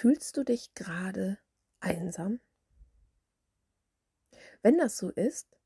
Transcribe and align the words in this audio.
Fühlst 0.00 0.36
du 0.36 0.44
dich 0.44 0.74
gerade 0.74 1.38
einsam? 1.80 2.38
Wenn 4.62 4.78
das 4.78 4.96
so 4.96 5.10
ist, 5.10 5.58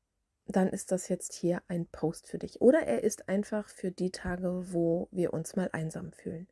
dann 0.47 0.69
ist 0.69 0.91
das 0.91 1.07
jetzt 1.07 1.33
hier 1.33 1.61
ein 1.67 1.85
Post 1.85 2.27
für 2.27 2.39
dich. 2.39 2.59
Oder 2.59 2.79
er 2.79 3.03
ist 3.03 3.29
einfach 3.29 3.69
für 3.69 3.91
die 3.91 4.09
Tage, 4.09 4.73
wo 4.73 5.07
wir 5.11 5.33
uns 5.33 5.55
mal 5.55 5.69
einsam 5.71 6.11
fühlen. 6.13 6.47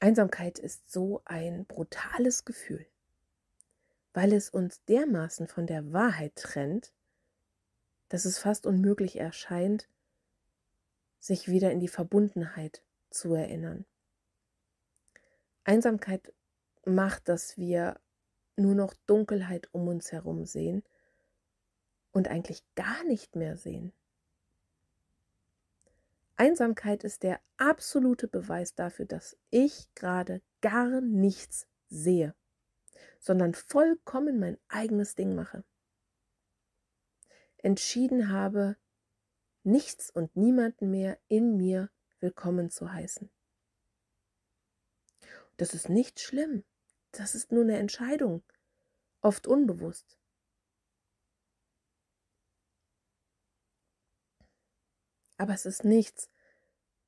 Einsamkeit 0.00 0.58
ist 0.58 0.90
so 0.90 1.22
ein 1.24 1.64
brutales 1.64 2.44
Gefühl, 2.44 2.84
weil 4.12 4.32
es 4.32 4.50
uns 4.50 4.82
dermaßen 4.86 5.46
von 5.46 5.68
der 5.68 5.92
Wahrheit 5.92 6.34
trennt, 6.34 6.92
dass 8.08 8.24
es 8.24 8.38
fast 8.38 8.66
unmöglich 8.66 9.20
erscheint, 9.20 9.88
sich 11.20 11.46
wieder 11.46 11.70
in 11.70 11.78
die 11.78 11.86
Verbundenheit 11.86 12.82
zu 13.10 13.32
erinnern. 13.32 13.86
Einsamkeit 15.66 16.32
macht, 16.84 17.28
dass 17.28 17.58
wir 17.58 17.98
nur 18.56 18.74
noch 18.74 18.94
Dunkelheit 19.06 19.68
um 19.72 19.88
uns 19.88 20.12
herum 20.12 20.46
sehen 20.46 20.84
und 22.12 22.28
eigentlich 22.28 22.62
gar 22.76 23.02
nicht 23.04 23.34
mehr 23.34 23.56
sehen. 23.56 23.92
Einsamkeit 26.36 27.02
ist 27.02 27.24
der 27.24 27.40
absolute 27.56 28.28
Beweis 28.28 28.74
dafür, 28.74 29.06
dass 29.06 29.36
ich 29.50 29.92
gerade 29.94 30.40
gar 30.60 31.00
nichts 31.00 31.66
sehe, 31.88 32.34
sondern 33.18 33.54
vollkommen 33.54 34.38
mein 34.38 34.58
eigenes 34.68 35.16
Ding 35.16 35.34
mache. 35.34 35.64
Entschieden 37.58 38.30
habe, 38.30 38.76
nichts 39.64 40.10
und 40.10 40.36
niemanden 40.36 40.92
mehr 40.92 41.18
in 41.26 41.56
mir 41.56 41.90
willkommen 42.20 42.70
zu 42.70 42.92
heißen. 42.92 43.30
Das 45.56 45.74
ist 45.74 45.88
nicht 45.88 46.20
schlimm. 46.20 46.64
Das 47.12 47.34
ist 47.34 47.52
nur 47.52 47.62
eine 47.62 47.78
Entscheidung, 47.78 48.42
oft 49.22 49.46
unbewusst. 49.46 50.18
Aber 55.38 55.54
es 55.54 55.66
ist 55.66 55.84
nichts, 55.84 56.30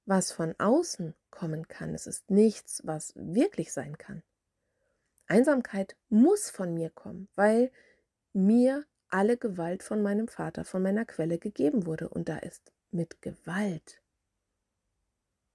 was 0.04 0.32
von 0.32 0.54
außen 0.58 1.14
kommen 1.30 1.68
kann. 1.68 1.94
Es 1.94 2.06
ist 2.06 2.30
nichts, 2.30 2.82
was 2.84 3.12
wirklich 3.16 3.72
sein 3.72 3.98
kann. 3.98 4.22
Einsamkeit 5.26 5.96
muss 6.08 6.48
von 6.48 6.72
mir 6.72 6.90
kommen, 6.90 7.28
weil 7.34 7.70
mir 8.32 8.86
alle 9.08 9.36
Gewalt 9.36 9.82
von 9.82 10.02
meinem 10.02 10.28
Vater, 10.28 10.64
von 10.64 10.82
meiner 10.82 11.04
Quelle 11.04 11.38
gegeben 11.38 11.86
wurde. 11.86 12.08
Und 12.08 12.28
da 12.28 12.38
ist 12.38 12.72
mit 12.90 13.20
Gewalt 13.20 14.00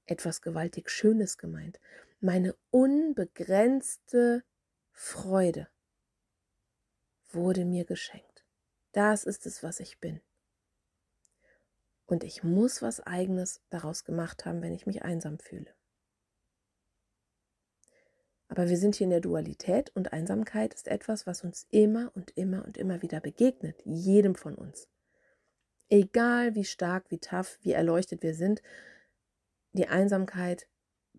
etwas 0.05 0.41
gewaltig 0.41 0.89
Schönes 0.89 1.37
gemeint. 1.37 1.79
Meine 2.25 2.55
unbegrenzte 2.71 4.45
Freude 4.93 5.67
wurde 7.33 7.65
mir 7.65 7.83
geschenkt. 7.83 8.45
Das 8.93 9.25
ist 9.25 9.45
es, 9.45 9.61
was 9.61 9.81
ich 9.81 9.99
bin. 9.99 10.21
Und 12.05 12.23
ich 12.23 12.41
muss 12.41 12.81
was 12.81 13.01
eigenes 13.01 13.61
daraus 13.69 14.05
gemacht 14.05 14.45
haben, 14.45 14.61
wenn 14.61 14.71
ich 14.71 14.85
mich 14.85 15.01
einsam 15.01 15.37
fühle. 15.37 15.75
Aber 18.47 18.69
wir 18.69 18.77
sind 18.77 18.95
hier 18.95 19.03
in 19.03 19.11
der 19.11 19.19
Dualität 19.19 19.93
und 19.93 20.13
Einsamkeit 20.13 20.73
ist 20.73 20.87
etwas, 20.87 21.27
was 21.27 21.43
uns 21.43 21.67
immer 21.71 22.09
und 22.15 22.31
immer 22.37 22.63
und 22.63 22.77
immer 22.77 23.01
wieder 23.01 23.19
begegnet, 23.19 23.81
jedem 23.83 24.35
von 24.35 24.55
uns. 24.55 24.87
Egal 25.89 26.55
wie 26.55 26.63
stark, 26.63 27.11
wie 27.11 27.19
tough, 27.19 27.59
wie 27.63 27.73
erleuchtet 27.73 28.23
wir 28.23 28.33
sind, 28.33 28.61
die 29.73 29.89
Einsamkeit 29.89 30.69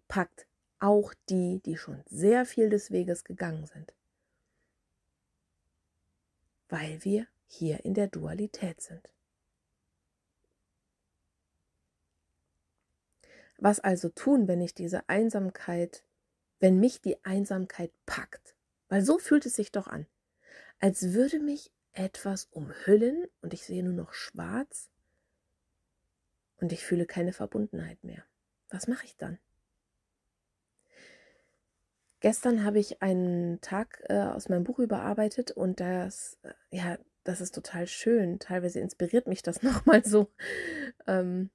packt 0.09 0.47
auch 0.79 1.15
die, 1.29 1.61
die 1.65 1.77
schon 1.77 2.03
sehr 2.07 2.45
viel 2.47 2.69
des 2.69 2.91
Weges 2.91 3.25
gegangen 3.25 3.67
sind. 3.67 3.93
Weil 6.69 7.05
wir 7.05 7.27
hier 7.47 7.85
in 7.85 7.95
der 7.95 8.09
Dualität 8.09 8.81
sind. 8.81 9.09
Was 13.59 13.81
also 13.81 14.09
tun, 14.09 14.49
wenn 14.49 14.61
ich 14.61 14.75
diese 14.75 15.09
Einsamkeit, 15.09 16.05
wenn 16.61 16.81
mich 16.81 17.01
die 17.01 17.25
Einsamkeit 17.25 17.93
packt? 18.05 18.55
Weil 18.89 19.03
so 19.03 19.19
fühlt 19.19 19.47
es 19.47 19.55
sich 19.55 19.73
doch 19.73 19.87
an, 19.87 20.07
als 20.81 21.13
würde 21.13 21.39
mich 21.39 21.71
etwas 21.93 22.47
umhüllen 22.51 23.27
und 23.41 23.55
ich 23.55 23.65
sehe 23.65 23.83
nur 23.83 23.93
noch 23.93 24.13
schwarz 24.13 24.91
und 26.59 26.73
ich 26.73 26.85
fühle 26.85 27.07
keine 27.07 27.33
Verbundenheit 27.33 28.03
mehr. 28.03 28.25
Was 28.69 28.89
mache 28.89 29.07
ich 29.07 29.17
dann? 29.17 29.39
Gestern 32.25 32.65
habe 32.65 32.79
ich 32.79 33.03
einen 33.03 33.61
Tag 33.61 34.03
äh, 34.09 34.19
aus 34.19 34.49
meinem 34.49 34.65
Buch 34.65 34.79
überarbeitet 34.79 35.51
und 35.51 35.79
das, 35.79 36.39
äh, 36.43 36.55
ja, 36.71 36.97
das 37.23 37.43
ist 37.43 37.55
total 37.55 37.87
schön. 37.87 38.39
Teilweise 38.39 38.81
inspiriert 38.81 39.27
mich 39.27 39.43
das 39.43 39.63
nochmal 39.63 40.03
so. 40.07 40.31
Ähm, 41.07 41.51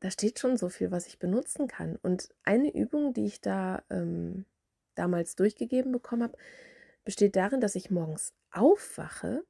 da 0.00 0.10
steht 0.10 0.38
schon 0.38 0.58
so 0.58 0.68
viel, 0.68 0.90
was 0.90 1.06
ich 1.06 1.18
benutzen 1.18 1.66
kann. 1.66 1.96
Und 2.02 2.28
eine 2.44 2.70
Übung, 2.74 3.14
die 3.14 3.24
ich 3.24 3.40
da 3.40 3.82
ähm, 3.88 4.44
damals 4.96 5.34
durchgegeben 5.34 5.92
bekommen 5.92 6.24
habe, 6.24 6.36
besteht 7.02 7.34
darin, 7.34 7.62
dass 7.62 7.74
ich 7.74 7.90
morgens 7.90 8.34
aufwache 8.50 9.46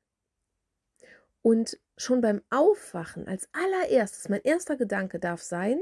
und 1.43 1.77
schon 1.97 2.21
beim 2.21 2.41
Aufwachen 2.51 3.27
als 3.27 3.49
allererstes, 3.51 4.29
mein 4.29 4.43
erster 4.43 4.77
Gedanke 4.77 5.19
darf 5.19 5.43
sein, 5.43 5.81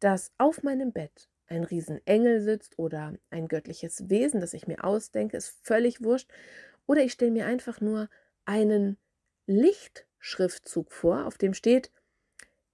dass 0.00 0.32
auf 0.36 0.64
meinem 0.64 0.90
Bett 0.90 1.28
ein 1.52 1.64
Riesenengel 1.64 2.40
sitzt 2.40 2.78
oder 2.78 3.14
ein 3.30 3.46
göttliches 3.46 4.08
Wesen, 4.08 4.40
das 4.40 4.54
ich 4.54 4.66
mir 4.66 4.84
ausdenke, 4.84 5.36
ist 5.36 5.58
völlig 5.62 6.02
wurscht. 6.02 6.30
Oder 6.86 7.02
ich 7.02 7.12
stelle 7.12 7.30
mir 7.30 7.46
einfach 7.46 7.80
nur 7.80 8.08
einen 8.44 8.96
Lichtschriftzug 9.46 10.92
vor, 10.92 11.26
auf 11.26 11.38
dem 11.38 11.54
steht 11.54 11.92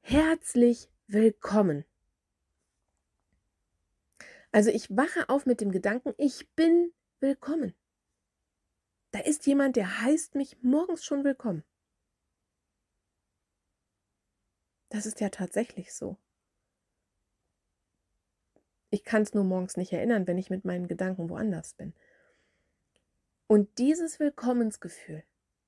Herzlich 0.01 0.89
willkommen. 1.07 1.85
Also 4.53 4.71
ich 4.71 4.97
wache 4.97 5.29
auf 5.29 5.45
mit 5.45 5.61
dem 5.61 5.71
Gedanken, 5.71 6.15
ich 6.17 6.49
bin 6.55 6.93
willkommen. 7.21 7.75
Da 9.11 9.21
ist 9.21 9.47
jemand, 9.47 9.77
der 9.77 10.03
heißt 10.03 10.35
mich 10.35 10.63
morgens 10.63 11.05
schon 11.05 11.25
willkommen. 11.25 11.65
Das 14.89 15.05
ist 15.05 15.21
ja 15.21 15.29
tatsächlich 15.29 15.93
so. 15.93 16.17
Ich 18.91 19.05
kann 19.05 19.23
es 19.23 19.35
nur 19.35 19.45
morgens 19.45 19.77
nicht 19.77 19.93
erinnern, 19.93 20.27
wenn 20.27 20.39
ich 20.39 20.51
mit 20.51 20.65
meinen 20.65 20.89
Gedanken 20.89 21.29
woanders 21.29 21.75
bin. 21.75 21.95
Und 23.47 23.79
dieses 23.79 24.21
Willkommensgefühl, 24.21 25.25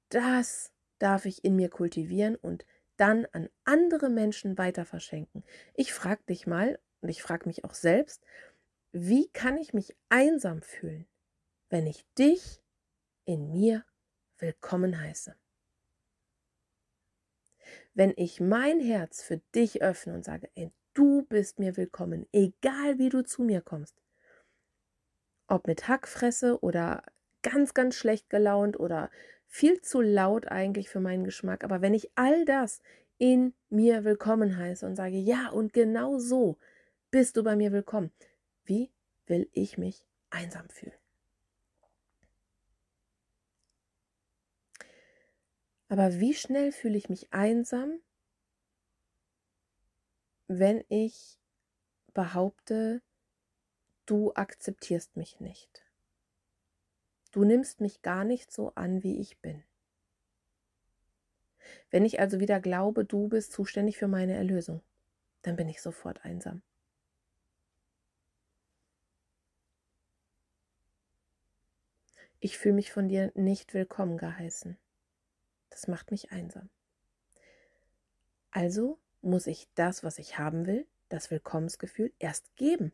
das 0.08 0.72
darf 0.98 1.24
ich 1.24 1.44
in 1.44 1.56
mir 1.56 1.70
kultivieren 1.70 2.36
und 2.36 2.64
dann 2.96 3.26
an 3.32 3.48
andere 3.64 4.10
Menschen 4.10 4.58
weiter 4.58 4.84
verschenken. 4.84 5.44
Ich 5.74 5.92
frage 5.92 6.22
dich 6.28 6.46
mal 6.46 6.78
und 7.00 7.08
ich 7.08 7.22
frage 7.22 7.46
mich 7.46 7.64
auch 7.64 7.72
selbst, 7.72 8.22
wie 8.92 9.28
kann 9.28 9.56
ich 9.56 9.72
mich 9.72 9.96
einsam 10.08 10.62
fühlen, 10.62 11.06
wenn 11.70 11.86
ich 11.86 12.04
dich 12.18 12.62
in 13.24 13.50
mir 13.52 13.84
willkommen 14.38 15.00
heiße? 15.00 15.34
Wenn 17.94 18.12
ich 18.16 18.40
mein 18.40 18.80
Herz 18.80 19.22
für 19.22 19.38
dich 19.54 19.80
öffne 19.82 20.14
und 20.14 20.24
sage, 20.24 20.50
ey, 20.54 20.70
du 21.00 21.22
bist 21.22 21.58
mir 21.58 21.78
willkommen, 21.78 22.26
egal 22.30 22.98
wie 22.98 23.08
du 23.08 23.24
zu 23.24 23.42
mir 23.42 23.62
kommst. 23.62 23.96
Ob 25.46 25.66
mit 25.66 25.88
Hackfresse 25.88 26.62
oder 26.62 27.02
ganz, 27.40 27.72
ganz 27.72 27.94
schlecht 27.94 28.28
gelaunt 28.28 28.78
oder 28.78 29.10
viel 29.46 29.80
zu 29.80 30.02
laut 30.02 30.48
eigentlich 30.48 30.90
für 30.90 31.00
meinen 31.00 31.24
Geschmack. 31.24 31.64
Aber 31.64 31.80
wenn 31.80 31.94
ich 31.94 32.10
all 32.16 32.44
das 32.44 32.82
in 33.16 33.54
mir 33.70 34.04
willkommen 34.04 34.58
heiße 34.58 34.84
und 34.84 34.94
sage, 34.94 35.16
ja, 35.16 35.48
und 35.48 35.72
genau 35.72 36.18
so 36.18 36.58
bist 37.10 37.38
du 37.38 37.42
bei 37.42 37.56
mir 37.56 37.72
willkommen, 37.72 38.12
wie 38.64 38.90
will 39.24 39.48
ich 39.52 39.78
mich 39.78 40.04
einsam 40.28 40.68
fühlen? 40.68 40.92
Aber 45.88 46.20
wie 46.20 46.34
schnell 46.34 46.72
fühle 46.72 46.98
ich 46.98 47.08
mich 47.08 47.32
einsam, 47.32 48.00
wenn 50.52 50.82
ich 50.88 51.38
behaupte, 52.12 53.02
du 54.04 54.34
akzeptierst 54.34 55.16
mich 55.16 55.38
nicht? 55.38 55.84
Du 57.30 57.44
nimmst 57.44 57.80
mich 57.80 58.02
gar 58.02 58.24
nicht 58.24 58.50
so 58.50 58.74
an, 58.74 59.04
wie 59.04 59.20
ich 59.20 59.38
bin. 59.38 59.62
Wenn 61.90 62.04
ich 62.04 62.18
also 62.18 62.40
wieder 62.40 62.58
glaube, 62.58 63.04
du 63.04 63.28
bist 63.28 63.52
zuständig 63.52 63.96
für 63.96 64.08
meine 64.08 64.34
Erlösung, 64.34 64.82
dann 65.42 65.54
bin 65.54 65.68
ich 65.68 65.80
sofort 65.80 66.24
einsam. 66.24 66.62
Ich 72.40 72.58
fühle 72.58 72.74
mich 72.74 72.90
von 72.90 73.08
dir 73.08 73.30
nicht 73.36 73.72
willkommen 73.72 74.18
geheißen. 74.18 74.76
Das 75.68 75.86
macht 75.86 76.10
mich 76.10 76.32
einsam. 76.32 76.70
Also 78.50 78.98
muss 79.22 79.46
ich 79.46 79.68
das, 79.74 80.02
was 80.04 80.18
ich 80.18 80.38
haben 80.38 80.66
will, 80.66 80.86
das 81.08 81.30
Willkommensgefühl, 81.30 82.12
erst 82.18 82.54
geben. 82.56 82.92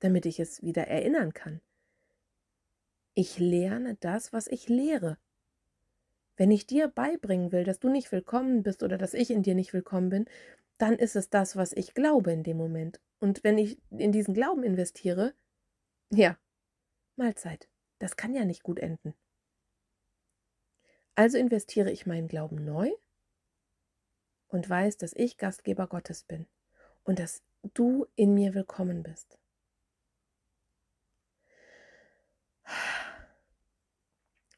damit 0.00 0.26
ich 0.26 0.38
es 0.38 0.62
wieder 0.62 0.86
erinnern 0.86 1.34
kann. 1.34 1.60
Ich 3.14 3.40
lerne 3.40 3.96
das, 3.96 4.32
was 4.32 4.46
ich 4.46 4.68
lehre. 4.68 5.18
Wenn 6.36 6.52
ich 6.52 6.68
dir 6.68 6.86
beibringen 6.86 7.50
will, 7.50 7.64
dass 7.64 7.80
du 7.80 7.88
nicht 7.88 8.12
willkommen 8.12 8.62
bist 8.62 8.84
oder 8.84 8.96
dass 8.96 9.12
ich 9.12 9.28
in 9.32 9.42
dir 9.42 9.56
nicht 9.56 9.72
willkommen 9.72 10.08
bin, 10.08 10.26
dann 10.78 10.94
ist 10.94 11.16
es 11.16 11.30
das, 11.30 11.56
was 11.56 11.72
ich 11.72 11.94
glaube 11.94 12.30
in 12.30 12.44
dem 12.44 12.56
Moment. 12.56 13.00
Und 13.18 13.42
wenn 13.42 13.58
ich 13.58 13.80
in 13.90 14.12
diesen 14.12 14.34
Glauben 14.34 14.62
investiere, 14.62 15.34
ja, 16.10 16.38
Mahlzeit. 17.16 17.68
Das 17.98 18.16
kann 18.16 18.32
ja 18.32 18.44
nicht 18.44 18.62
gut 18.62 18.78
enden. 18.78 19.14
Also 21.16 21.36
investiere 21.36 21.90
ich 21.90 22.06
meinen 22.06 22.28
Glauben 22.28 22.64
neu 22.64 22.92
und 24.48 24.68
weiß, 24.68 24.96
dass 24.96 25.12
ich 25.14 25.36
Gastgeber 25.36 25.86
Gottes 25.86 26.24
bin 26.24 26.46
und 27.04 27.18
dass 27.18 27.42
du 27.74 28.06
in 28.16 28.34
mir 28.34 28.54
willkommen 28.54 29.02
bist. 29.02 29.38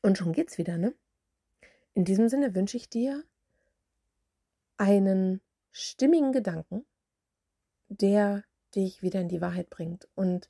Und 0.02 0.16
schon 0.16 0.32
geht's 0.32 0.58
wieder, 0.58 0.78
ne? 0.78 0.94
In 1.94 2.04
diesem 2.04 2.28
Sinne 2.28 2.54
wünsche 2.54 2.76
ich 2.76 2.88
dir 2.88 3.25
einen 4.76 5.40
stimmigen 5.72 6.32
Gedanken, 6.32 6.87
der 7.88 8.44
dich 8.75 9.02
wieder 9.02 9.20
in 9.20 9.28
die 9.28 9.40
Wahrheit 9.40 9.69
bringt. 9.69 10.08
Und 10.14 10.48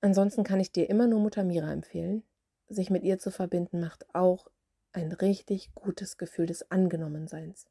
ansonsten 0.00 0.44
kann 0.44 0.60
ich 0.60 0.72
dir 0.72 0.88
immer 0.88 1.06
nur 1.06 1.20
Mutter 1.20 1.44
Mira 1.44 1.72
empfehlen. 1.72 2.22
Sich 2.68 2.88
mit 2.88 3.02
ihr 3.02 3.18
zu 3.18 3.30
verbinden 3.30 3.80
macht 3.80 4.14
auch 4.14 4.48
ein 4.94 5.12
richtig 5.12 5.74
gutes 5.74 6.16
Gefühl 6.16 6.46
des 6.46 6.70
Angenommenseins. 6.70 7.66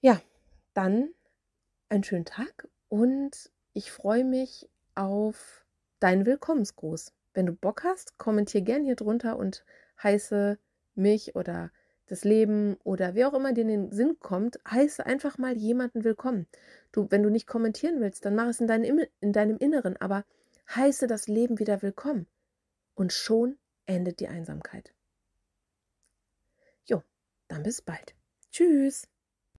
Ja, 0.00 0.20
dann 0.72 1.10
einen 1.88 2.04
schönen 2.04 2.24
Tag 2.24 2.68
und 2.88 3.50
ich 3.74 3.90
freue 3.90 4.24
mich 4.24 4.70
auf 4.94 5.66
deinen 5.98 6.24
Willkommensgruß. 6.24 7.12
Wenn 7.34 7.46
du 7.46 7.52
Bock 7.52 7.84
hast, 7.84 8.16
kommentier 8.18 8.62
gern 8.62 8.84
hier 8.84 8.96
drunter 8.96 9.36
und 9.36 9.64
heiße 10.02 10.58
mich 10.94 11.36
oder 11.36 11.70
das 12.06 12.24
Leben 12.24 12.76
oder 12.82 13.14
wer 13.14 13.28
auch 13.28 13.34
immer 13.34 13.52
dir 13.52 13.62
in 13.62 13.68
den 13.68 13.92
Sinn 13.92 14.18
kommt, 14.18 14.58
heiße 14.68 15.04
einfach 15.04 15.38
mal 15.38 15.56
jemanden 15.56 16.02
willkommen. 16.02 16.46
Du, 16.90 17.06
wenn 17.10 17.22
du 17.22 17.30
nicht 17.30 17.46
kommentieren 17.46 18.00
willst, 18.00 18.24
dann 18.24 18.34
mach 18.34 18.48
es 18.48 18.60
in, 18.60 18.66
dein, 18.66 18.84
in 18.84 19.32
deinem 19.32 19.58
Inneren, 19.58 19.96
aber 19.96 20.24
heiße 20.74 21.06
das 21.06 21.28
Leben 21.28 21.58
wieder 21.58 21.82
willkommen. 21.82 22.26
Und 22.94 23.12
schon 23.12 23.58
endet 23.86 24.18
die 24.20 24.28
Einsamkeit. 24.28 24.92
Dann 27.50 27.64
bis 27.64 27.82
bald. 27.82 28.14
Tschüss. 28.52 29.08